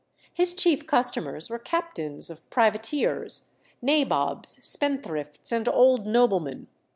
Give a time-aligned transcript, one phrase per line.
[0.33, 3.45] His chief customers were captains of privateers,
[3.83, 6.65] nabobs, spendthrifts, and old noblemen.